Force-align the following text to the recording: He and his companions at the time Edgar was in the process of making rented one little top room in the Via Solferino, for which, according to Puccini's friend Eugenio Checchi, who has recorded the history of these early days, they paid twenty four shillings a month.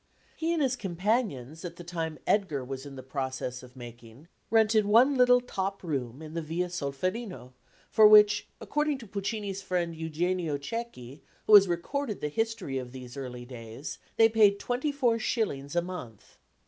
He 0.35 0.51
and 0.51 0.63
his 0.63 0.75
companions 0.75 1.63
at 1.63 1.75
the 1.75 1.83
time 1.83 2.17
Edgar 2.25 2.65
was 2.65 2.87
in 2.87 2.95
the 2.95 3.03
process 3.03 3.61
of 3.61 3.75
making 3.75 4.27
rented 4.49 4.83
one 4.87 5.13
little 5.13 5.39
top 5.41 5.83
room 5.83 6.23
in 6.23 6.33
the 6.33 6.41
Via 6.41 6.69
Solferino, 6.69 7.53
for 7.91 8.07
which, 8.07 8.49
according 8.59 8.97
to 8.97 9.05
Puccini's 9.07 9.61
friend 9.61 9.95
Eugenio 9.95 10.57
Checchi, 10.57 11.21
who 11.45 11.53
has 11.53 11.67
recorded 11.67 12.19
the 12.19 12.29
history 12.29 12.79
of 12.79 12.93
these 12.93 13.15
early 13.15 13.45
days, 13.45 13.99
they 14.15 14.27
paid 14.27 14.57
twenty 14.59 14.91
four 14.91 15.19
shillings 15.19 15.75
a 15.75 15.83
month. 15.83 16.39